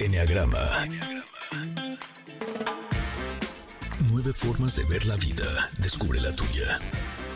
Enneagrama. 0.00 0.58
Nueve 4.10 4.32
formas 4.32 4.76
de 4.76 4.84
ver 4.84 5.04
la 5.04 5.16
vida. 5.16 5.68
Descubre 5.76 6.18
la 6.20 6.32
tuya. 6.32 6.78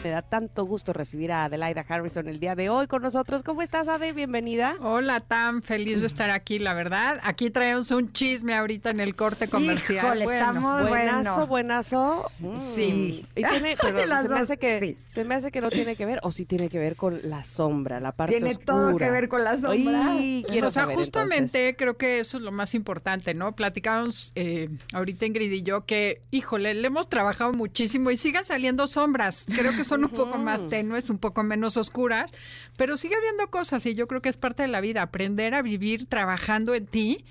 Me 0.04 0.10
da 0.10 0.20
tanto 0.20 0.66
gusto 0.66 0.92
recibir 0.92 1.32
a 1.32 1.46
Adelaida 1.46 1.82
Harrison 1.88 2.28
el 2.28 2.38
día 2.38 2.54
de 2.54 2.68
hoy 2.68 2.86
con 2.88 3.00
nosotros. 3.00 3.42
¿Cómo 3.42 3.62
estás, 3.62 3.88
Ade? 3.88 4.12
Bienvenida. 4.12 4.74
Hola, 4.80 5.20
tan 5.20 5.62
feliz 5.62 6.02
de 6.02 6.08
estar 6.08 6.28
aquí, 6.28 6.58
la 6.58 6.74
verdad. 6.74 7.20
Aquí 7.22 7.48
traemos 7.48 7.90
un 7.90 8.12
chisme 8.12 8.54
ahorita 8.54 8.90
en 8.90 9.00
el 9.00 9.16
corte 9.16 9.48
comercial. 9.48 10.04
Híjole, 10.04 10.24
Bueno, 10.26 10.40
estamos 10.46 10.88
Buenazo, 10.90 11.30
bueno. 11.30 11.46
buenazo. 11.46 12.30
Sí. 12.74 13.24
Mm. 13.34 13.38
Y 13.38 13.44
tiene, 13.48 13.76
pero 13.80 13.98
se, 14.20 14.28
me 14.28 14.40
hace 14.40 14.58
que, 14.58 14.78
sí. 14.78 14.98
se 15.06 15.24
me 15.24 15.36
hace 15.36 15.50
que 15.50 15.62
no 15.62 15.70
tiene 15.70 15.96
que 15.96 16.04
ver, 16.04 16.20
o 16.22 16.30
sí 16.30 16.44
tiene 16.44 16.68
que 16.68 16.78
ver 16.78 16.96
con 16.96 17.18
la 17.22 17.42
sombra, 17.42 17.98
la 17.98 18.12
parte 18.12 18.34
Tiene 18.34 18.50
oscura. 18.50 18.66
todo 18.66 18.96
que 18.98 19.10
ver 19.10 19.30
con 19.30 19.42
la 19.42 19.56
sombra. 19.58 20.08
Ay, 20.10 20.44
quiero 20.46 20.68
o 20.68 20.70
sea, 20.70 20.82
saber, 20.82 20.96
justamente 20.98 21.68
entonces. 21.70 21.76
creo 21.78 21.96
que 21.96 22.18
eso 22.18 22.36
es 22.36 22.42
lo 22.42 22.52
más 22.52 22.74
importante, 22.74 23.32
¿no? 23.32 23.52
Platicábamos 23.56 24.32
eh, 24.34 24.68
ahorita 24.92 25.24
Ingrid 25.24 25.50
y 25.50 25.62
yo 25.62 25.86
que, 25.86 26.20
híjole, 26.30 26.74
le 26.74 26.88
hemos 26.88 27.08
trabajado 27.08 27.54
muchísimo 27.54 28.10
y 28.10 28.18
sigan 28.18 28.44
saliendo 28.44 28.86
sombras. 28.86 29.46
Creo 29.46 29.72
que 29.74 29.82
son 29.82 29.93
un 30.02 30.08
poco 30.10 30.38
más 30.38 30.68
tenues, 30.68 31.10
un 31.10 31.18
poco 31.18 31.42
menos 31.42 31.76
oscuras, 31.76 32.32
pero 32.76 32.96
sigue 32.96 33.14
habiendo 33.16 33.48
cosas 33.50 33.84
y 33.86 33.94
yo 33.94 34.08
creo 34.08 34.22
que 34.22 34.28
es 34.28 34.36
parte 34.36 34.62
de 34.62 34.68
la 34.68 34.80
vida, 34.80 35.02
aprender 35.02 35.54
a 35.54 35.62
vivir 35.62 36.06
trabajando 36.06 36.74
en 36.74 36.86
ti 36.86 37.24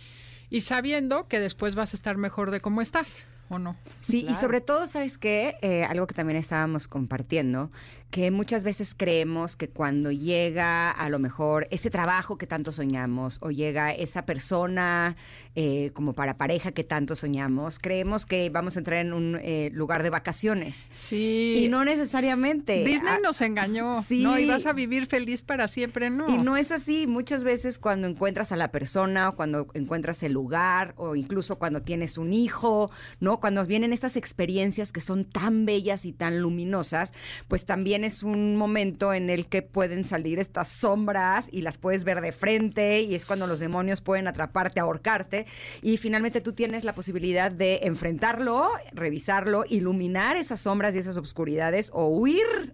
y 0.50 0.62
sabiendo 0.62 1.28
que 1.28 1.40
después 1.40 1.76
vas 1.76 1.94
a 1.94 1.98
estar 1.98 2.16
mejor 2.18 2.52
de 2.52 2.62
cómo 2.62 2.82
estás, 2.82 3.26
¿o 3.50 3.58
no? 3.60 3.76
Sí, 4.02 4.22
Claro. 4.22 4.38
y 4.38 4.40
sobre 4.40 4.62
todo, 4.62 4.88
¿sabes 4.88 5.18
qué? 5.18 5.56
Eh, 5.62 5.84
algo 5.84 6.06
que 6.08 6.14
también 6.14 6.38
estábamos 6.38 6.88
compartiendo, 6.88 7.72
que 8.14 8.30
muchas 8.30 8.64
veces 8.64 8.94
creemos 8.96 9.56
que 9.56 9.70
cuando 9.70 10.12
llega 10.12 10.92
a 10.92 11.10
lo 11.10 11.18
mejor 11.18 11.68
ese 11.72 11.90
trabajo 11.90 12.38
que 12.38 12.46
tanto 12.46 12.72
soñamos 12.72 13.40
o 13.42 13.50
llega 13.50 13.92
esa 13.92 14.24
persona 14.28 15.16
eh, 15.56 15.90
como 15.94 16.14
para 16.14 16.38
pareja 16.38 16.72
que 16.72 16.84
tanto 16.84 17.16
soñamos, 17.16 17.80
creemos 17.80 18.28
que 18.28 18.52
vamos 18.52 18.76
a 18.76 18.80
entrar 18.80 19.04
en 19.04 19.14
un 19.14 19.40
eh, 19.42 19.72
lugar 19.74 20.04
de 20.04 20.12
vacaciones. 20.12 20.88
Sí. 20.92 21.56
Y 21.58 21.70
no 21.70 21.84
necesariamente. 21.84 22.84
Disney 22.84 23.14
Ah, 23.16 23.20
nos 23.22 23.42
engañó, 23.42 24.02
sí. 24.04 24.24
¿no? 24.24 24.38
Y 24.38 24.46
vas 24.46 24.68
a 24.68 24.74
vivir 24.74 25.08
feliz 25.08 25.42
para 25.42 25.68
siempre, 25.68 26.12
¿no? 26.12 26.30
Y 26.30 26.38
no 26.38 26.56
es 26.56 26.72
así. 26.72 27.08
Muchas 27.08 27.44
veces 27.44 27.80
cuando 27.80 28.08
encuentras 28.08 28.52
a 28.52 28.56
la 28.56 28.72
persona 28.72 29.30
o 29.30 29.36
cuando 29.36 29.68
encuentras 29.74 30.22
el 30.24 30.34
lugar 30.34 30.94
o 30.98 31.16
incluso 31.16 31.58
cuando 31.58 31.82
tienes 31.82 32.20
un 32.20 32.34
hijo, 32.34 32.92
¿no? 33.20 33.40
Cuando 33.40 33.66
vienen 33.66 33.92
estas 33.92 34.16
experiencias 34.16 34.92
que 34.92 35.02
son 35.02 35.26
tan 35.26 35.66
bellas 35.66 36.06
y 36.06 36.14
tan 36.14 36.40
luminosas, 36.40 37.14
pues 37.48 37.66
también 37.66 38.03
es 38.04 38.24
un 38.24 38.56
momento 38.56 39.14
en 39.14 39.30
el 39.30 39.48
que 39.48 39.62
pueden 39.62 40.04
salir 40.04 40.40
estas 40.40 40.68
sombras 40.68 41.50
y 41.52 41.62
las 41.62 41.78
puedes 41.78 42.04
ver 42.04 42.22
de 42.22 42.32
frente 42.32 43.02
y 43.02 43.16
es 43.16 43.26
cuando 43.26 43.48
los 43.48 43.60
demonios 43.60 44.02
pueden 44.02 44.28
atraparte, 44.28 44.80
ahorcarte 44.80 45.46
y 45.82 45.98
finalmente 45.98 46.42
tú 46.42 46.54
tienes 46.54 46.84
la 46.84 46.96
posibilidad 46.96 47.52
de 47.52 47.82
enfrentarlo, 47.84 48.70
revisarlo, 48.92 49.66
iluminar 49.70 50.36
esas 50.38 50.62
sombras 50.62 50.96
y 50.96 51.00
esas 51.00 51.18
obscuridades 51.18 51.90
o 51.94 52.08
huir 52.08 52.73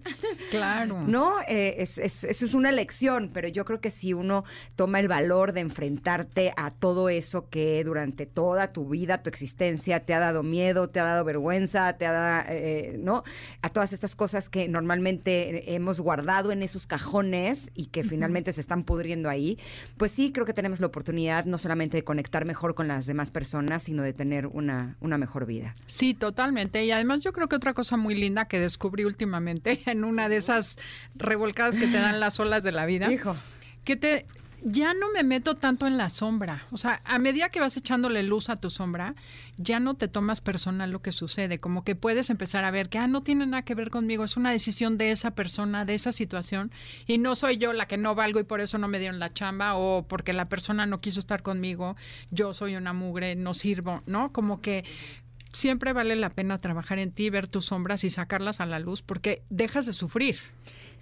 Claro. 0.49 1.03
no, 1.07 1.41
eh, 1.47 1.75
es, 1.79 1.97
es, 1.97 2.23
eso 2.23 2.45
es 2.45 2.53
una 2.53 2.69
elección, 2.69 3.29
pero 3.33 3.47
yo 3.47 3.65
creo 3.65 3.79
que 3.81 3.91
si 3.91 4.13
uno 4.13 4.43
toma 4.75 4.99
el 4.99 5.07
valor 5.07 5.53
de 5.53 5.61
enfrentarte 5.61 6.53
a 6.55 6.71
todo 6.71 7.09
eso 7.09 7.49
que 7.49 7.83
durante 7.83 8.25
toda 8.25 8.71
tu 8.71 8.89
vida, 8.89 9.23
tu 9.23 9.29
existencia, 9.29 9.99
te 9.99 10.13
ha 10.13 10.19
dado 10.19 10.43
miedo, 10.43 10.89
te 10.89 10.99
ha 10.99 11.05
dado 11.05 11.23
vergüenza, 11.23 11.93
te 11.93 12.05
ha 12.05 12.11
dado, 12.11 12.45
eh, 12.49 12.97
¿no? 12.99 13.23
A 13.61 13.69
todas 13.69 13.93
estas 13.93 14.15
cosas 14.15 14.49
que 14.49 14.67
normalmente 14.67 15.75
hemos 15.75 15.99
guardado 15.99 16.51
en 16.51 16.63
esos 16.63 16.87
cajones 16.87 17.71
y 17.75 17.87
que 17.87 18.03
finalmente 18.03 18.53
se 18.53 18.61
están 18.61 18.83
pudriendo 18.83 19.29
ahí, 19.29 19.57
pues 19.97 20.11
sí, 20.11 20.31
creo 20.31 20.45
que 20.45 20.53
tenemos 20.53 20.79
la 20.79 20.87
oportunidad 20.87 21.45
no 21.45 21.57
solamente 21.57 21.97
de 21.97 22.03
conectar 22.03 22.45
mejor 22.45 22.75
con 22.75 22.87
las 22.87 23.05
demás 23.05 23.31
personas, 23.31 23.83
sino 23.83 24.03
de 24.03 24.13
tener 24.13 24.47
una, 24.47 24.97
una 24.99 25.17
mejor 25.17 25.45
vida. 25.45 25.73
Sí, 25.85 26.13
totalmente. 26.13 26.83
Y 26.85 26.91
además 26.91 27.21
yo 27.21 27.33
creo 27.33 27.47
que 27.47 27.55
otra 27.55 27.73
cosa 27.73 27.97
muy 27.97 28.15
linda 28.15 28.45
que 28.45 28.59
descubrí 28.59 29.05
últimamente 29.05 29.81
en 29.85 30.03
una 30.03 30.29
de 30.29 30.38
esas 30.39 30.77
revolcadas 31.15 31.77
que 31.77 31.87
te 31.87 31.99
dan 31.99 32.19
las 32.19 32.39
olas 32.39 32.63
de 32.63 32.71
la 32.71 32.85
vida, 32.85 33.11
Hijo. 33.11 33.35
que 33.83 33.95
te 33.95 34.25
ya 34.63 34.93
no 34.93 35.11
me 35.11 35.23
meto 35.23 35.55
tanto 35.55 35.87
en 35.87 35.97
la 35.97 36.09
sombra. 36.09 36.65
O 36.71 36.77
sea, 36.77 37.01
a 37.05 37.19
medida 37.19 37.49
que 37.49 37.59
vas 37.59 37.77
echándole 37.77 38.23
luz 38.23 38.49
a 38.49 38.57
tu 38.57 38.69
sombra, 38.69 39.15
ya 39.57 39.79
no 39.79 39.95
te 39.95 40.07
tomas 40.07 40.41
personal 40.41 40.91
lo 40.91 41.01
que 41.01 41.11
sucede. 41.11 41.59
Como 41.59 41.83
que 41.83 41.95
puedes 41.95 42.29
empezar 42.29 42.65
a 42.65 42.71
ver 42.71 42.89
que, 42.89 42.97
ah, 42.97 43.07
no 43.07 43.23
tiene 43.23 43.45
nada 43.45 43.63
que 43.63 43.75
ver 43.75 43.89
conmigo, 43.89 44.23
es 44.23 44.37
una 44.37 44.51
decisión 44.51 44.97
de 44.97 45.11
esa 45.11 45.31
persona, 45.31 45.85
de 45.85 45.95
esa 45.95 46.11
situación, 46.11 46.71
y 47.07 47.17
no 47.17 47.35
soy 47.35 47.57
yo 47.57 47.73
la 47.73 47.87
que 47.87 47.97
no 47.97 48.15
valgo 48.15 48.39
y 48.39 48.43
por 48.43 48.61
eso 48.61 48.77
no 48.77 48.87
me 48.87 48.99
dieron 48.99 49.19
la 49.19 49.33
chamba, 49.33 49.75
o 49.75 50.05
porque 50.07 50.33
la 50.33 50.49
persona 50.49 50.85
no 50.85 51.01
quiso 51.01 51.19
estar 51.19 51.41
conmigo, 51.41 51.95
yo 52.31 52.53
soy 52.53 52.75
una 52.75 52.93
mugre, 52.93 53.35
no 53.35 53.53
sirvo, 53.53 54.03
¿no? 54.05 54.31
Como 54.31 54.61
que 54.61 54.83
siempre 55.51 55.93
vale 55.93 56.15
la 56.15 56.29
pena 56.29 56.57
trabajar 56.57 56.99
en 56.99 57.11
ti, 57.11 57.29
ver 57.29 57.47
tus 57.47 57.65
sombras 57.65 58.03
y 58.03 58.09
sacarlas 58.09 58.59
a 58.59 58.65
la 58.65 58.79
luz, 58.79 59.01
porque 59.01 59.43
dejas 59.49 59.85
de 59.85 59.93
sufrir. 59.93 60.37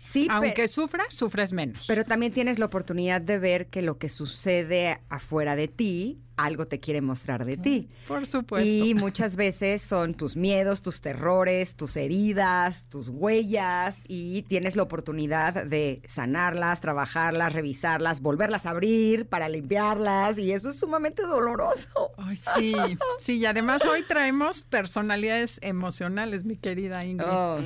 Sí, 0.02 0.28
Aunque 0.30 0.68
sufras, 0.68 1.14
sufres 1.14 1.54
menos. 1.54 1.86
Pero 1.88 2.04
también 2.04 2.32
tienes 2.32 2.60
la 2.60 2.66
oportunidad 2.66 3.22
de 3.22 3.40
ver 3.40 3.68
que 3.68 3.82
lo 3.82 3.98
que 3.98 4.10
sucede 4.10 5.00
afuera 5.10 5.56
de 5.56 5.68
ti, 5.68 6.20
algo 6.38 6.68
te 6.68 6.80
quiere 6.80 7.02
mostrar 7.02 7.46
de 7.46 7.58
ti. 7.58 7.90
Por 8.08 8.28
supuesto. 8.28 8.70
Y 8.70 8.94
muchas 8.94 9.36
veces 9.36 9.82
son 9.82 10.14
tus 10.14 10.36
miedos, 10.36 10.84
tus 10.84 11.02
terrores, 11.02 11.76
tus 11.76 11.98
heridas, 11.98 12.86
tus 12.90 13.10
huellas 13.10 14.04
y 14.08 14.44
tienes 14.44 14.76
la 14.76 14.84
oportunidad 14.84 15.66
de 15.66 16.02
sanarlas, 16.08 16.80
trabajarlas, 16.80 17.54
revisarlas, 17.54 18.22
volverlas 18.22 18.68
a 18.68 18.70
abrir 18.70 19.26
para 19.28 19.50
limpiarlas 19.50 20.38
y 20.38 20.52
eso 20.52 20.70
es 20.70 20.78
sumamente 20.78 21.24
doloroso. 21.24 22.12
Ay, 22.18 22.38
sí, 22.38 22.74
sí, 23.18 23.38
y 23.38 23.46
además 23.46 23.84
hoy 23.86 24.04
traemos 24.04 24.62
personalidades 24.62 25.60
emocionales, 25.64 26.46
mi 26.46 26.56
querida 26.56 27.04
Ingrid. 27.04 27.28
Oh, 27.28 27.60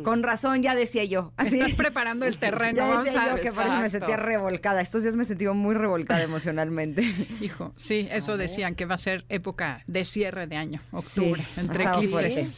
Mm. 0.00 0.02
Con 0.04 0.22
razón, 0.22 0.62
ya 0.62 0.74
decía 0.74 1.04
yo. 1.04 1.32
Así. 1.36 1.58
Estás 1.60 1.74
preparando 1.74 2.26
el 2.26 2.38
terreno, 2.38 2.76
Ya 2.78 3.02
decía 3.02 3.22
a 3.22 3.36
yo 3.36 3.42
que 3.42 3.52
por 3.52 3.64
eso 3.64 3.76
me 3.80 3.90
sentía 3.90 4.16
revolcada. 4.16 4.80
Estos 4.80 5.02
días 5.02 5.16
me 5.16 5.22
he 5.22 5.26
sentido 5.26 5.54
muy 5.54 5.74
revolcada 5.74 6.22
emocionalmente. 6.22 7.02
Hijo, 7.40 7.72
sí, 7.76 8.08
eso 8.10 8.36
decían 8.36 8.74
que 8.74 8.86
va 8.86 8.94
a 8.94 8.98
ser 8.98 9.24
época 9.28 9.82
de 9.86 10.04
cierre 10.04 10.46
de 10.46 10.56
año, 10.56 10.80
octubre, 10.92 11.44
entre 11.56 11.84
eclipses. 11.84 12.54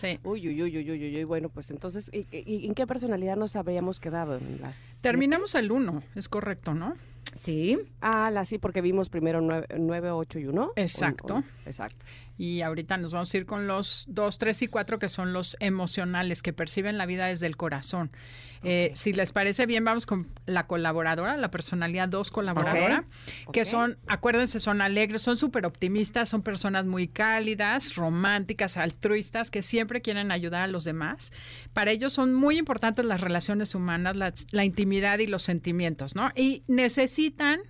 Sí. 0.00 0.20
Uy, 0.22 0.46
uy, 0.48 0.62
uy, 0.62 0.78
uy, 0.78 0.90
uy, 0.92 1.16
uy. 1.16 1.24
Bueno, 1.24 1.48
pues 1.48 1.72
entonces, 1.72 2.08
¿y, 2.12 2.26
y- 2.30 2.66
en 2.66 2.74
qué 2.74 2.86
personalidad 2.86 3.34
nos 3.36 3.56
habríamos 3.56 3.98
quedado? 3.98 4.36
¿En 4.36 4.60
las 4.60 5.00
Terminamos 5.02 5.56
el 5.56 5.72
1, 5.72 6.04
es 6.14 6.28
correcto, 6.28 6.72
¿no? 6.72 6.94
Sí. 7.34 7.78
Ah, 8.00 8.30
la 8.30 8.44
sí, 8.44 8.58
porque 8.58 8.80
vimos 8.80 9.08
primero 9.08 9.40
9, 9.40 10.10
8 10.12 10.38
y 10.38 10.46
1. 10.46 10.72
Exacto. 10.76 11.42
exacto. 11.66 12.04
Y 12.38 12.62
ahorita 12.62 12.96
nos 12.96 13.12
vamos 13.12 13.34
a 13.34 13.36
ir 13.36 13.46
con 13.46 13.66
los 13.66 14.04
2, 14.08 14.38
3 14.38 14.62
y 14.62 14.68
4, 14.68 14.98
que 15.00 15.08
son 15.08 15.32
los 15.32 15.56
emocionales, 15.58 16.40
que 16.40 16.52
perciben 16.52 16.96
la 16.96 17.04
vida 17.04 17.26
desde 17.26 17.46
el 17.46 17.56
corazón. 17.56 18.12
Eh, 18.62 18.92
si 18.94 19.12
les 19.12 19.32
parece 19.32 19.66
bien, 19.66 19.84
vamos 19.84 20.06
con 20.06 20.28
la 20.46 20.66
colaboradora, 20.66 21.36
la 21.36 21.50
personalidad 21.50 22.08
2 22.08 22.30
colaboradora, 22.30 23.04
que 23.52 23.64
son, 23.64 23.98
acuérdense, 24.06 24.60
son 24.60 24.80
alegres, 24.80 25.22
son 25.22 25.36
súper 25.36 25.66
optimistas, 25.66 26.28
son 26.28 26.42
personas 26.42 26.86
muy 26.86 27.08
cálidas, 27.08 27.96
románticas, 27.96 28.76
altruistas, 28.76 29.50
que 29.50 29.62
siempre 29.62 30.00
quieren 30.00 30.30
ayudar 30.30 30.62
a 30.62 30.66
los 30.68 30.84
demás. 30.84 31.32
Para 31.72 31.90
ellos 31.90 32.12
son 32.12 32.34
muy 32.34 32.58
importantes 32.58 33.04
las 33.04 33.20
relaciones 33.20 33.74
humanas, 33.74 34.16
la, 34.16 34.32
la 34.52 34.64
intimidad 34.64 35.18
y 35.18 35.26
los 35.26 35.42
sentimientos, 35.42 36.14
¿no? 36.14 36.30
Y 36.36 36.62
necesitan 36.68 37.60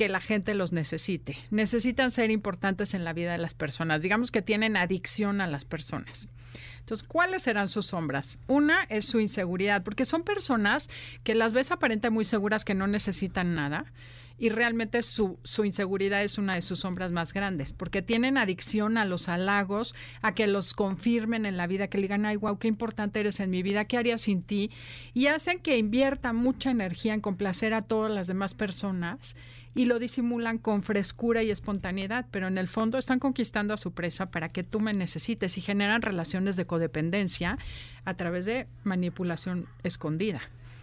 que 0.00 0.08
la 0.08 0.22
gente 0.22 0.54
los 0.54 0.72
necesite. 0.72 1.36
Necesitan 1.50 2.10
ser 2.10 2.30
importantes 2.30 2.94
en 2.94 3.04
la 3.04 3.12
vida 3.12 3.32
de 3.32 3.36
las 3.36 3.52
personas. 3.52 4.00
Digamos 4.00 4.30
que 4.30 4.40
tienen 4.40 4.78
adicción 4.78 5.42
a 5.42 5.46
las 5.46 5.66
personas. 5.66 6.30
Entonces, 6.78 7.06
¿cuáles 7.06 7.42
serán 7.42 7.68
sus 7.68 7.84
sombras? 7.84 8.38
Una 8.46 8.84
es 8.88 9.04
su 9.04 9.20
inseguridad, 9.20 9.82
porque 9.82 10.06
son 10.06 10.22
personas 10.22 10.88
que 11.22 11.34
las 11.34 11.52
ves 11.52 11.70
aparentemente 11.70 12.14
muy 12.14 12.24
seguras 12.24 12.64
que 12.64 12.72
no 12.72 12.86
necesitan 12.86 13.54
nada 13.54 13.92
y 14.40 14.48
realmente 14.48 15.02
su, 15.02 15.38
su 15.44 15.66
inseguridad 15.66 16.24
es 16.24 16.38
una 16.38 16.54
de 16.54 16.62
sus 16.62 16.80
sombras 16.80 17.12
más 17.12 17.34
grandes, 17.34 17.74
porque 17.74 18.00
tienen 18.00 18.38
adicción 18.38 18.96
a 18.96 19.04
los 19.04 19.28
halagos, 19.28 19.94
a 20.22 20.34
que 20.34 20.46
los 20.46 20.72
confirmen 20.72 21.44
en 21.44 21.58
la 21.58 21.66
vida, 21.66 21.88
que 21.88 21.98
le 21.98 22.04
digan, 22.04 22.24
ay, 22.24 22.36
wow, 22.36 22.58
qué 22.58 22.66
importante 22.66 23.20
eres 23.20 23.38
en 23.40 23.50
mi 23.50 23.62
vida, 23.62 23.84
¿qué 23.84 23.98
haría 23.98 24.16
sin 24.16 24.42
ti? 24.42 24.70
Y 25.12 25.26
hacen 25.26 25.58
que 25.58 25.76
invierta 25.76 26.32
mucha 26.32 26.70
energía 26.70 27.12
en 27.12 27.20
complacer 27.20 27.74
a 27.74 27.82
todas 27.82 28.10
las 28.10 28.28
demás 28.28 28.54
personas 28.54 29.36
y 29.74 29.84
lo 29.84 29.98
disimulan 29.98 30.58
con 30.58 30.82
frescura 30.82 31.42
y 31.42 31.50
espontaneidad, 31.50 32.26
pero 32.30 32.48
en 32.48 32.58
el 32.58 32.68
fondo 32.68 32.98
están 32.98 33.18
conquistando 33.18 33.74
a 33.74 33.76
su 33.76 33.92
presa 33.92 34.30
para 34.30 34.48
que 34.48 34.64
tú 34.64 34.80
me 34.80 34.92
necesites 34.92 35.56
y 35.58 35.60
generan 35.60 36.02
relaciones 36.02 36.56
de 36.56 36.66
codependencia 36.66 37.58
a 38.04 38.14
través 38.14 38.44
de 38.44 38.66
manipulación 38.84 39.66
escondida. 39.82 40.40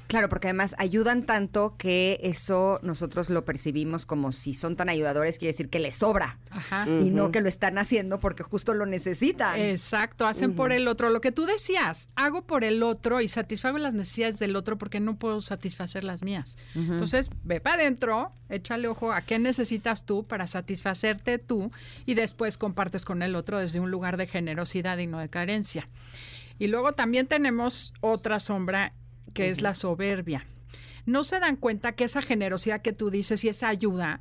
Claro, 0.07 0.29
porque 0.29 0.47
además 0.47 0.73
ayudan 0.77 1.23
tanto 1.23 1.75
que 1.77 2.19
eso 2.23 2.79
nosotros 2.81 3.29
lo 3.29 3.43
percibimos 3.45 4.05
como 4.05 4.31
si 4.31 4.53
son 4.53 4.75
tan 4.75 4.89
ayudadores, 4.89 5.37
quiere 5.37 5.51
decir 5.51 5.69
que 5.69 5.79
les 5.79 5.97
sobra. 5.97 6.39
Ajá. 6.49 6.87
Y 6.87 7.09
no 7.09 7.31
que 7.31 7.41
lo 7.41 7.49
están 7.49 7.77
haciendo 7.77 8.19
porque 8.19 8.43
justo 8.43 8.73
lo 8.73 8.85
necesitan. 8.85 9.59
Exacto, 9.59 10.25
hacen 10.25 10.55
por 10.55 10.71
el 10.71 10.87
otro. 10.87 11.09
Lo 11.09 11.21
que 11.21 11.31
tú 11.31 11.45
decías, 11.45 12.09
hago 12.15 12.43
por 12.43 12.63
el 12.63 12.83
otro 12.83 13.21
y 13.21 13.27
satisfago 13.27 13.77
las 13.77 13.93
necesidades 13.93 14.39
del 14.39 14.55
otro 14.55 14.77
porque 14.77 14.99
no 14.99 15.17
puedo 15.17 15.41
satisfacer 15.41 16.03
las 16.03 16.23
mías. 16.23 16.57
Entonces, 16.75 17.29
ve 17.43 17.59
para 17.59 17.81
adentro, 17.81 18.31
échale 18.49 18.87
ojo 18.87 19.11
a 19.11 19.21
qué 19.21 19.39
necesitas 19.39 20.05
tú 20.05 20.25
para 20.25 20.47
satisfacerte 20.47 21.37
tú 21.37 21.71
y 22.05 22.13
después 22.13 22.57
compartes 22.57 23.03
con 23.03 23.21
el 23.21 23.35
otro 23.35 23.59
desde 23.59 23.79
un 23.79 23.91
lugar 23.91 24.17
de 24.17 24.27
generosidad 24.27 24.97
y 24.97 25.07
no 25.07 25.19
de 25.19 25.29
carencia. 25.29 25.89
Y 26.59 26.67
luego 26.67 26.93
también 26.93 27.27
tenemos 27.27 27.93
otra 28.01 28.39
sombra 28.39 28.93
que 29.33 29.49
es 29.49 29.61
la 29.61 29.75
soberbia. 29.75 30.45
No 31.05 31.23
se 31.23 31.39
dan 31.39 31.55
cuenta 31.55 31.93
que 31.93 32.03
esa 32.03 32.21
generosidad 32.21 32.81
que 32.81 32.93
tú 32.93 33.09
dices 33.09 33.43
y 33.43 33.49
esa 33.49 33.69
ayuda, 33.69 34.19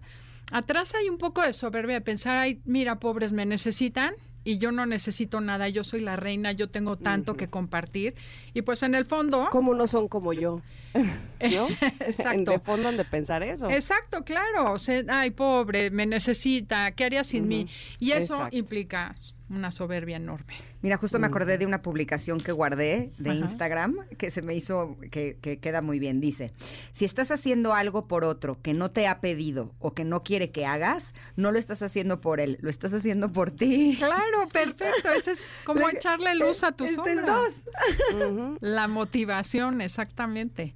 atrás 0.53 0.94
hay 0.94 1.08
un 1.08 1.19
poco 1.19 1.43
de 1.43 1.53
soberbia 1.53 1.97
de 1.97 2.00
pensar, 2.00 2.37
ay, 2.38 2.61
mira, 2.64 3.00
pobres, 3.00 3.32
me 3.32 3.47
necesitan 3.47 4.14
y 4.47 4.58
yo 4.58 4.70
no 4.70 4.87
necesito 4.87 5.41
nada, 5.41 5.69
yo 5.69 5.82
soy 5.82 6.00
la 6.00 6.14
reina, 6.14 6.53
yo 6.53 6.70
tengo 6.70 6.97
tanto 6.97 7.35
que 7.35 7.49
compartir. 7.49 8.14
Y 8.55 8.62
pues 8.62 8.85
en 8.85 8.94
el 8.94 9.05
fondo... 9.05 9.49
¿Cómo 9.50 9.75
no 9.75 9.88
son 9.88 10.06
como 10.06 10.32
yo? 10.32 10.62
¿No? 10.94 11.67
Exacto. 11.99 12.52
De 12.52 12.61
fondo 12.61 12.88
han 12.88 12.97
de 12.97 13.05
pensar 13.05 13.43
eso. 13.43 13.69
Exacto, 13.69 14.23
claro. 14.23 14.73
O 14.73 14.79
sea, 14.79 15.02
ay, 15.09 15.32
pobre, 15.32 15.91
me 15.91 16.06
necesita, 16.06 16.93
¿qué 16.93 17.06
haría 17.06 17.25
sin 17.25 17.49
mí? 17.49 17.67
Y 17.99 18.12
eso 18.12 18.35
Exacto. 18.35 18.56
implica 18.56 19.17
una 19.48 19.70
soberbia 19.70 20.16
enorme. 20.16 20.54
Mira, 20.82 20.96
justo 20.96 21.19
me 21.19 21.26
acordé 21.26 21.56
de 21.58 21.66
una 21.66 21.82
publicación 21.82 22.40
que 22.40 22.52
guardé 22.52 23.12
de 23.19 23.31
Ajá. 23.31 23.38
Instagram 23.38 23.94
que 24.19 24.31
se 24.31 24.43
me 24.43 24.54
hizo, 24.54 24.96
que, 25.10 25.38
que 25.40 25.58
queda 25.58 25.82
muy 25.82 25.98
bien. 25.98 26.20
Dice, 26.20 26.52
si 26.93 27.04
estás 27.04 27.31
haciendo 27.31 27.72
algo 27.75 28.08
por 28.08 28.25
otro 28.25 28.60
que 28.60 28.75
no 28.75 28.90
te 28.90 29.06
ha 29.06 29.20
pedido 29.20 29.72
o 29.78 29.93
que 29.94 30.04
no 30.04 30.22
quiere 30.22 30.50
que 30.50 30.66
hagas, 30.66 31.14
no 31.37 31.52
lo 31.52 31.58
estás 31.58 31.82
haciendo 31.82 32.20
por 32.20 32.40
él, 32.40 32.58
lo 32.60 32.70
estás 32.70 32.93
haciendo 32.94 33.32
por 33.32 33.50
ti. 33.50 33.96
Claro, 33.98 34.48
perfecto. 34.52 35.10
Ese 35.10 35.32
es 35.32 35.49
como 35.64 35.88
echarle 35.88 36.34
luz 36.34 36.62
a 36.64 36.72
tu 36.72 36.84
Este 36.84 37.00
es 37.12 37.16
sombra. 37.16 37.34
dos. 37.34 38.58
La 38.60 38.88
motivación, 38.88 39.81
exactamente. 39.81 40.75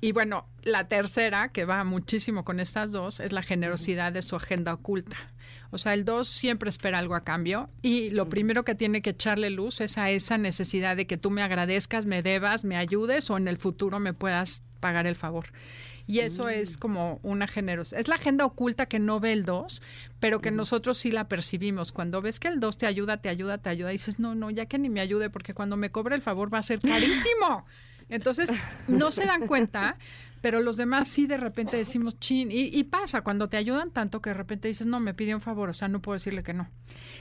Y 0.00 0.12
bueno, 0.12 0.46
la 0.62 0.88
tercera, 0.88 1.48
que 1.48 1.66
va 1.66 1.84
muchísimo 1.84 2.44
con 2.44 2.58
estas 2.58 2.90
dos, 2.90 3.20
es 3.20 3.32
la 3.32 3.42
generosidad 3.42 4.12
de 4.12 4.22
su 4.22 4.34
agenda 4.34 4.72
oculta. 4.72 5.16
O 5.70 5.78
sea, 5.78 5.94
el 5.94 6.04
dos 6.04 6.26
siempre 6.26 6.70
espera 6.70 6.98
algo 6.98 7.14
a 7.14 7.22
cambio 7.22 7.68
y 7.82 8.10
lo 8.10 8.28
primero 8.28 8.64
que 8.64 8.74
tiene 8.74 9.02
que 9.02 9.10
echarle 9.10 9.50
luz 9.50 9.80
es 9.80 9.98
a 9.98 10.10
esa 10.10 10.38
necesidad 10.38 10.96
de 10.96 11.06
que 11.06 11.18
tú 11.18 11.30
me 11.30 11.42
agradezcas, 11.42 12.06
me 12.06 12.22
debas, 12.22 12.64
me 12.64 12.76
ayudes 12.76 13.30
o 13.30 13.36
en 13.36 13.46
el 13.46 13.58
futuro 13.58 14.00
me 14.00 14.14
puedas 14.14 14.62
pagar 14.80 15.06
el 15.06 15.16
favor. 15.16 15.46
Y 16.06 16.20
eso 16.20 16.48
es 16.48 16.76
como 16.76 17.20
una 17.22 17.46
generosidad. 17.46 18.00
Es 18.00 18.08
la 18.08 18.16
agenda 18.16 18.44
oculta 18.44 18.86
que 18.86 18.98
no 18.98 19.20
ve 19.20 19.32
el 19.32 19.44
2, 19.44 19.80
pero 20.18 20.40
que 20.40 20.50
nosotros 20.50 20.98
sí 20.98 21.12
la 21.12 21.28
percibimos. 21.28 21.92
Cuando 21.92 22.20
ves 22.20 22.40
que 22.40 22.48
el 22.48 22.58
2 22.58 22.78
te 22.78 22.86
ayuda, 22.86 23.18
te 23.18 23.28
ayuda, 23.28 23.58
te 23.58 23.70
ayuda, 23.70 23.90
dices, 23.90 24.18
no, 24.18 24.34
no, 24.34 24.50
ya 24.50 24.66
que 24.66 24.78
ni 24.78 24.88
me 24.88 25.00
ayude, 25.00 25.30
porque 25.30 25.54
cuando 25.54 25.76
me 25.76 25.90
cobre 25.90 26.16
el 26.16 26.22
favor 26.22 26.52
va 26.52 26.58
a 26.58 26.62
ser 26.62 26.80
carísimo. 26.80 27.64
Entonces, 28.10 28.50
no 28.88 29.10
se 29.10 29.24
dan 29.24 29.46
cuenta, 29.46 29.96
pero 30.40 30.60
los 30.60 30.76
demás 30.76 31.08
sí 31.08 31.26
de 31.26 31.36
repente 31.36 31.76
decimos, 31.76 32.18
chin, 32.18 32.50
y, 32.50 32.76
y 32.76 32.84
pasa 32.84 33.22
cuando 33.22 33.48
te 33.48 33.56
ayudan 33.56 33.90
tanto 33.90 34.20
que 34.20 34.30
de 34.30 34.34
repente 34.34 34.68
dices, 34.68 34.86
no, 34.86 35.00
me 35.00 35.14
pidió 35.14 35.36
un 35.36 35.40
favor, 35.40 35.68
o 35.68 35.74
sea, 35.74 35.88
no 35.88 36.00
puedo 36.00 36.14
decirle 36.14 36.42
que 36.42 36.54
no. 36.54 36.68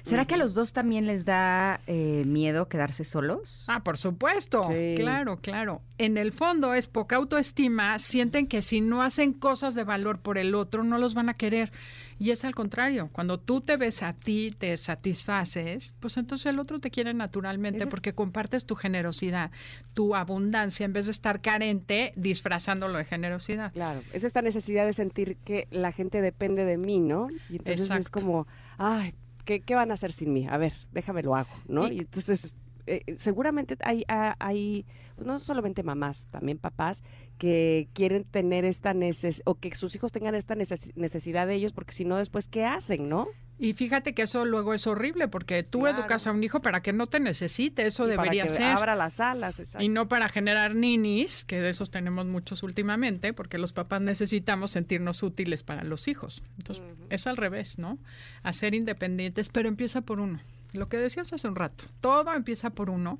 ¿Será 0.04 0.26
que 0.26 0.36
a 0.36 0.38
los 0.38 0.54
dos 0.54 0.74
también 0.74 1.06
les 1.06 1.26
da 1.26 1.82
eh, 1.88 2.24
miedo 2.26 2.68
quedarse 2.70 3.04
solos? 3.04 3.66
Ah, 3.68 3.84
por 3.84 3.98
supuesto. 3.98 4.68
Sí. 4.70 4.96
Claro, 4.96 5.38
claro. 5.38 5.82
En 5.98 6.18
el 6.18 6.32
fondo 6.32 6.74
es 6.74 6.88
poca 6.88 7.18
autoestima, 7.18 8.00
sienten 8.00 8.48
que 8.48 8.62
si 8.62 8.82
no 8.82 9.02
hacen 9.02 9.34
cosas 9.34 9.76
de 9.76 9.84
valor 9.84 10.20
por 10.20 10.38
el 10.38 10.56
otro, 10.56 10.84
no 10.84 10.98
los 10.98 11.14
van 11.14 11.30
a 11.30 11.34
querer. 11.34 11.72
Y 12.20 12.32
es 12.32 12.44
al 12.44 12.54
contrario, 12.54 13.10
cuando 13.14 13.40
tú 13.40 13.62
te 13.62 13.78
ves 13.78 14.04
a 14.04 14.12
ti, 14.14 14.52
te 14.58 14.76
satisfaces, 14.78 15.94
pues 16.00 16.18
entonces 16.18 16.46
el 16.48 16.60
otro 16.60 16.80
te 16.80 16.92
quiere 16.92 17.14
naturalmente 17.14 17.86
porque 17.90 18.14
compartes 18.14 18.66
tu 18.66 18.76
generosidad, 18.76 19.52
tu 19.94 20.16
abundancia, 20.16 20.86
en 20.86 20.94
vez 20.94 21.06
de 21.06 21.12
estar 21.12 21.42
carente 21.42 22.14
disfrazándolo 22.16 22.98
de 22.98 23.06
generosidad. 23.06 23.72
Claro, 23.74 24.04
es 24.14 24.24
esta 24.24 24.42
necesidad 24.42 24.86
de 24.86 24.94
sentir 24.94 25.38
que 25.38 25.68
la 25.72 25.92
gente 25.92 26.22
depende 26.22 26.66
de 26.66 26.78
mí, 26.78 27.00
¿no? 27.00 27.30
Y 27.50 27.58
entonces 27.58 27.90
es 28.00 28.10
como, 28.10 28.48
ay, 28.78 29.14
¿qué, 29.46 29.62
qué 29.62 29.76
van 29.76 29.92
a 29.92 29.94
hacer 29.96 30.12
sin 30.12 30.34
mí? 30.34 30.48
A 30.50 30.58
ver, 30.58 30.74
déjame 30.92 31.24
lo 31.24 31.36
hago, 31.36 31.50
¿no? 31.68 31.88
Y- 31.88 31.96
Y, 31.96 32.00
entonces, 32.00 32.54
eh, 32.96 33.16
seguramente 33.18 33.78
hay, 33.84 34.04
ha- 34.08 34.36
hay 34.40 34.86
pues 35.16 35.28
no 35.28 35.38
solamente 35.40 35.84
mamás, 35.84 36.28
también 36.32 36.58
papás, 36.58 37.04
que 37.38 37.90
quieren 37.94 38.24
tener 38.24 38.64
esta 38.66 38.94
necesidad, 38.94 39.44
o 39.46 39.56
que 39.56 39.76
sus 39.76 39.94
hijos 39.96 40.12
tengan 40.14 40.34
esta 40.36 40.56
neces- 40.56 40.94
necesidad 40.96 41.46
de 41.48 41.56
ellos, 41.56 41.74
porque 41.74 41.92
si 41.94 42.06
no, 42.06 42.16
después, 42.18 42.48
¿qué 42.48 42.64
hacen, 42.66 43.10
no? 43.10 43.28
Y 43.62 43.74
fíjate 43.74 44.14
que 44.14 44.22
eso 44.22 44.46
luego 44.46 44.74
es 44.74 44.88
horrible 44.88 45.28
porque 45.28 45.64
tú 45.64 45.80
Claro. 45.82 46.00
educas 46.00 46.26
a 46.28 46.32
un 46.32 46.42
hijo 46.42 46.62
para 46.62 46.82
que 46.82 46.94
no 46.94 47.08
te 47.08 47.20
necesite, 47.20 47.86
eso 47.86 48.06
Y 48.10 48.16
para 48.16 48.24
debería 48.24 48.44
que 48.44 48.50
ser. 48.56 48.64
abra 48.68 48.96
las 48.96 49.20
alas, 49.20 49.60
exacto. 49.60 49.84
Y 49.84 49.90
no 49.90 50.08
para 50.08 50.30
generar 50.30 50.74
ninis, 50.76 51.44
que 51.44 51.60
de 51.60 51.70
esos 51.70 51.92
tenemos 51.92 52.26
muchos 52.26 52.64
últimamente, 52.64 53.34
porque 53.34 53.58
los 53.58 53.74
papás 53.74 54.00
necesitamos 54.00 54.72
sentirnos 54.72 55.22
útiles 55.24 55.64
para 55.64 55.84
los 55.84 56.08
hijos. 56.08 56.42
Entonces, 56.58 56.86
es 57.10 57.28
al 57.28 57.36
revés, 57.36 57.78
¿no? 57.78 57.98
A 58.44 58.54
ser 58.54 58.74
independientes, 58.74 59.50
pero 59.50 59.68
empieza 59.68 60.00
por 60.00 60.22
uno. 60.22 60.40
Lo 60.74 60.88
que 60.88 60.98
decías 60.98 61.34
hace 61.34 61.48
un 61.48 61.56
rato, 61.56 61.86
todo 62.00 62.34
empieza 62.34 62.70
por 62.70 62.90
uno. 62.90 63.18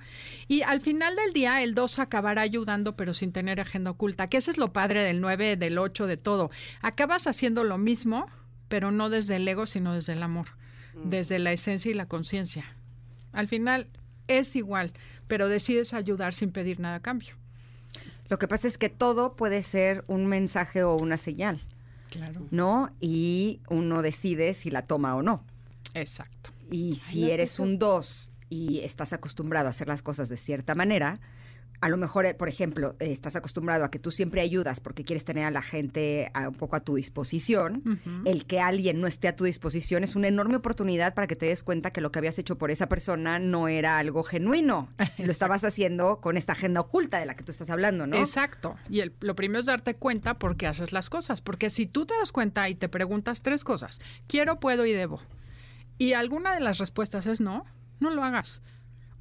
Y 0.48 0.62
al 0.62 0.82
final 0.82 1.16
del 1.16 1.34
día, 1.34 1.64
el 1.64 1.74
2 1.74 2.00
acabará 2.00 2.42
ayudando, 2.42 2.96
pero 2.96 3.14
sin 3.14 3.32
tener 3.32 3.60
agenda 3.60 3.92
oculta, 3.92 4.28
que 4.28 4.38
ese 4.38 4.52
es 4.52 4.58
lo 4.58 4.72
padre 4.72 5.04
del 5.04 5.20
9, 5.20 5.58
del 5.58 5.80
8, 5.80 6.06
de 6.06 6.18
todo. 6.18 6.52
Acabas 6.82 7.26
haciendo 7.26 7.64
lo 7.64 7.78
mismo, 7.80 8.28
pero 8.68 8.92
no 8.92 9.10
desde 9.10 9.38
el 9.38 9.48
ego, 9.48 9.66
sino 9.66 9.94
desde 9.96 10.14
el 10.14 10.22
amor, 10.22 10.48
desde 11.04 11.40
la 11.40 11.52
esencia 11.52 11.90
y 11.90 11.96
la 11.96 12.08
conciencia. 12.08 12.66
Al 13.32 13.48
final 13.48 13.88
es 14.28 14.56
igual, 14.56 14.94
pero 15.28 15.48
decides 15.48 15.94
ayudar 15.94 16.36
sin 16.36 16.52
pedir 16.52 16.80
nada 16.80 16.96
a 16.96 17.02
cambio. 17.02 17.36
Lo 18.30 18.38
que 18.38 18.48
pasa 18.48 18.68
es 18.68 18.78
que 18.78 18.90
todo 18.90 19.36
puede 19.36 19.64
ser 19.64 20.04
un 20.08 20.28
mensaje 20.28 20.84
o 20.84 20.96
una 20.96 21.18
señal, 21.18 21.62
Claro. 22.12 22.46
¿no? 22.52 22.92
Y 23.00 23.60
uno 23.70 24.04
decide 24.04 24.54
si 24.54 24.70
la 24.70 24.84
toma 24.84 25.16
o 25.16 25.24
no. 25.24 25.44
Exacto. 25.96 26.52
Y 26.72 26.96
si 26.96 27.22
no, 27.22 27.28
eres 27.28 27.60
un 27.60 27.80
2 27.80 28.32
y 28.50 28.80
estás 28.80 29.14
acostumbrado 29.14 29.68
a 29.68 29.70
hacer 29.72 29.88
las 29.88 30.02
cosas 30.02 30.30
de 30.30 30.38
cierta 30.38 30.76
manera, 30.76 31.20
a 31.82 31.88
lo 31.88 31.96
mejor, 31.96 32.26
eh, 32.26 32.34
por 32.34 32.50
ejemplo, 32.50 32.98
eh, 33.00 33.10
estás 33.14 33.38
acostumbrado 33.38 33.86
a 33.86 33.92
que 33.92 34.00
tú 34.00 34.12
siempre 34.12 34.42
ayudas 34.42 34.82
porque 34.82 35.06
quieres 35.06 35.24
tener 35.24 35.46
a 35.46 35.52
la 35.52 35.62
gente 35.62 36.30
a- 36.34 36.50
un 36.50 36.56
poco 36.56 36.76
a 36.76 36.82
tu 36.82 36.96
disposición. 36.96 37.82
El 38.26 38.46
que 38.46 38.60
alguien 38.60 39.00
no 39.00 39.08
esté 39.08 39.30
a 39.30 39.36
tu 39.38 39.46
disposición 39.46 40.04
es 40.04 40.18
una 40.18 40.28
enorme 40.28 40.58
oportunidad 40.58 41.14
para 41.14 41.26
que 41.28 41.38
te 41.38 41.46
des 41.46 41.64
cuenta 41.64 41.92
que 41.92 42.02
lo 42.02 42.12
que 42.12 42.20
habías 42.20 42.38
hecho 42.38 42.58
por 42.58 42.70
esa 42.70 42.90
persona 42.90 43.40
no 43.40 43.70
era 43.70 43.98
algo 43.98 44.24
genuino. 44.24 44.90
Lo 45.20 45.32
estabas 45.32 45.64
haciendo 45.64 46.20
con 46.20 46.36
esta 46.36 46.52
agenda 46.52 46.82
oculta 46.82 47.18
de 47.20 47.26
la 47.26 47.36
que 47.36 47.44
tú 47.46 47.52
estás 47.54 47.70
hablando, 47.70 48.08
¿no? 48.08 48.18
Exacto. 48.18 48.76
Y 48.90 49.00
el- 49.00 49.14
lo 49.22 49.36
primero 49.36 49.62
es 49.62 49.66
darte 49.68 49.96
cuenta 49.96 50.38
por 50.38 50.58
qué 50.58 50.68
haces 50.68 50.92
las 50.92 51.10
cosas. 51.10 51.40
Porque 51.42 51.70
si 51.70 51.86
tú 51.86 52.06
te 52.06 52.14
das 52.20 52.34
cuenta 52.34 52.68
y 52.68 52.76
te 52.76 52.90
preguntas 52.90 53.42
tres 53.42 53.64
cosas, 53.64 54.02
quiero, 54.28 54.60
puedo 54.60 54.86
y 54.86 54.92
debo, 54.92 55.22
y 56.00 56.14
alguna 56.14 56.56
de 56.56 56.62
las 56.62 56.80
respuestas 56.80 57.28
es 57.28 57.42
no, 57.42 57.66
no 58.00 58.10
lo 58.10 58.24
hagas. 58.24 58.64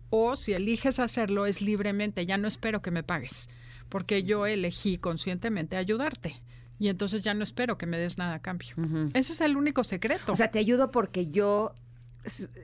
O 0.09 0.37
si 0.37 0.55
eliges 0.55 1.01
hacerlo 1.01 1.45
es 1.45 1.61
libremente, 1.61 2.25
ya 2.25 2.39
no 2.39 2.49
espero 2.49 2.81
que 2.81 2.91
me 2.91 3.03
pagues, 3.03 3.51
porque 3.91 4.23
yo 4.23 4.47
elegí 4.47 4.97
conscientemente 4.97 5.77
ayudarte. 5.77 6.41
Y 6.79 6.89
entonces 6.89 7.23
ya 7.25 7.35
no 7.35 7.43
espero 7.43 7.77
que 7.77 7.87
me 7.87 7.99
des 7.99 8.17
nada 8.17 8.35
a 8.35 8.39
cambio. 8.41 8.77
Ese 9.13 9.33
es 9.33 9.41
el 9.41 9.57
único 9.57 9.83
secreto. 9.83 10.33
O 10.33 10.37
sea, 10.37 10.53
te 10.53 10.61
ayudo 10.61 10.93
porque 10.93 11.27
yo 11.27 11.75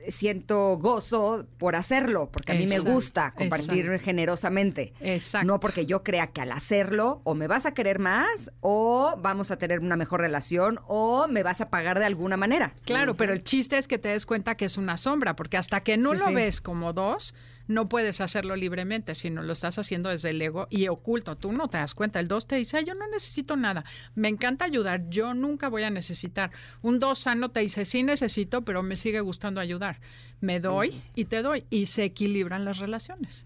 siento 0.09 0.77
gozo 0.77 1.47
por 1.57 1.75
hacerlo, 1.75 2.29
porque 2.31 2.51
a 2.51 2.55
mí 2.55 2.67
me 2.67 2.79
gusta 2.79 3.33
compartir 3.33 3.85
exacto. 3.85 4.05
generosamente. 4.05 4.93
Exacto. 4.99 5.47
No 5.47 5.59
porque 5.59 5.85
yo 5.85 6.03
crea 6.03 6.27
que 6.27 6.41
al 6.41 6.51
hacerlo 6.51 7.21
o 7.23 7.33
me 7.35 7.47
vas 7.47 7.65
a 7.65 7.73
querer 7.73 7.99
más 7.99 8.51
o 8.61 9.15
vamos 9.21 9.51
a 9.51 9.57
tener 9.57 9.79
una 9.79 9.95
mejor 9.95 10.21
relación 10.21 10.79
o 10.87 11.27
me 11.27 11.43
vas 11.43 11.61
a 11.61 11.69
pagar 11.69 11.99
de 11.99 12.05
alguna 12.05 12.37
manera. 12.37 12.73
Claro, 12.85 13.15
pero 13.15 13.33
el 13.33 13.43
chiste 13.43 13.77
es 13.77 13.87
que 13.87 13.97
te 13.97 14.09
des 14.09 14.25
cuenta 14.25 14.55
que 14.55 14.65
es 14.65 14.77
una 14.77 14.97
sombra, 14.97 15.35
porque 15.35 15.57
hasta 15.57 15.81
que 15.81 15.97
no 15.97 16.13
Sí, 16.13 16.19
lo 16.19 16.25
sí. 16.27 16.35
ves 16.35 16.61
como 16.61 16.93
dos, 16.93 17.33
no 17.67 17.89
puedes 17.89 18.21
hacerlo 18.21 18.55
libremente, 18.55 19.15
sino 19.15 19.41
lo 19.43 19.53
estás 19.53 19.77
haciendo 19.79 20.09
desde 20.09 20.29
el 20.31 20.41
ego 20.41 20.67
y 20.69 20.87
oculto. 20.87 21.35
Tú 21.35 21.51
no 21.51 21.67
te 21.69 21.77
das 21.77 21.93
cuenta. 21.95 22.19
El 22.19 22.27
dos 22.27 22.47
te 22.47 22.55
dice, 22.55 22.77
"Ay, 22.77 22.85
yo 22.85 22.93
no 22.93 23.07
necesito 23.07 23.55
nada. 23.55 23.85
Me 24.15 24.27
encanta 24.27 24.65
ayudar. 24.65 25.09
Yo 25.09 25.33
nunca 25.33 25.67
voy 25.69 25.83
a 25.83 25.89
necesitar. 25.89 26.51
Un 26.81 26.99
dos 26.99 27.19
sano 27.19 27.49
te 27.49 27.61
dice, 27.61 27.85
sí 27.85 28.03
necesito, 28.03 28.63
pero 28.63 28.83
me 28.83 28.95
sigue 28.95 29.19
gustando 29.21 29.59
ayudar. 29.61 29.99
Me 30.41 30.59
doy 30.59 31.01
y 31.15 31.25
te 31.25 31.41
doy. 31.41 31.65
Y 31.69 31.87
se 31.87 32.03
equilibran 32.03 32.65
las 32.65 32.77
relaciones. 32.79 33.45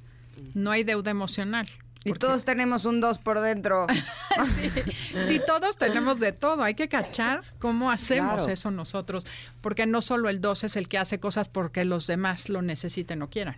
No 0.53 0.71
hay 0.71 0.83
deuda 0.83 1.11
emocional. 1.11 1.69
Y 2.05 2.13
todos 2.13 2.45
tenemos 2.45 2.85
un 2.85 3.01
dos 3.01 3.19
por 3.19 3.41
dentro. 3.41 3.85
Sí, 5.27 5.41
todos 5.45 5.77
tenemos 5.77 6.19
de 6.19 6.31
todo. 6.31 6.63
Hay 6.63 6.73
que 6.75 6.87
cachar 6.87 7.41
cómo 7.59 7.91
hacemos 7.91 8.35
Claro. 8.35 8.51
eso 8.53 8.71
nosotros. 8.71 9.25
Porque 9.61 9.85
no 9.85 10.01
solo 10.01 10.29
el 10.29 10.39
2 10.39 10.63
es 10.63 10.75
el 10.77 10.87
que 10.87 10.97
hace 10.97 11.19
cosas 11.19 11.49
porque 11.49 11.83
los 11.85 12.07
demás 12.07 12.47
lo 12.49 12.61
necesiten 12.61 13.21
o 13.21 13.29
quieran. 13.29 13.57